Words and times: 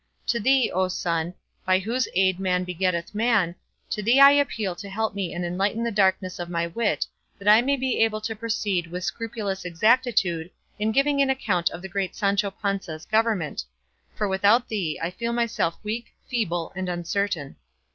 To 0.25 0.39
thee, 0.39 0.71
O 0.73 0.87
Sun, 0.87 1.35
by 1.63 1.77
whose 1.77 2.07
aid 2.15 2.39
man 2.39 2.63
begetteth 2.63 3.13
man, 3.13 3.53
to 3.91 4.01
thee 4.01 4.19
I 4.19 4.31
appeal 4.31 4.75
to 4.77 4.89
help 4.89 5.13
me 5.13 5.31
and 5.31 5.55
lighten 5.59 5.83
the 5.83 5.91
darkness 5.91 6.39
of 6.39 6.49
my 6.49 6.65
wit 6.65 7.05
that 7.37 7.47
I 7.47 7.61
may 7.61 7.75
be 7.75 7.99
able 7.99 8.19
to 8.21 8.35
proceed 8.35 8.87
with 8.87 9.03
scrupulous 9.03 9.63
exactitude 9.63 10.49
in 10.79 10.91
giving 10.91 11.21
an 11.21 11.29
account 11.29 11.69
of 11.69 11.83
the 11.83 11.87
great 11.87 12.15
Sancho 12.15 12.49
Panza's 12.49 13.05
government; 13.05 13.63
for 14.15 14.27
without 14.27 14.69
thee 14.69 14.97
I 14.99 15.11
feel 15.11 15.33
myself 15.33 15.77
weak, 15.83 16.07
feeble, 16.27 16.73
and 16.75 16.89
uncertain. 16.89 17.57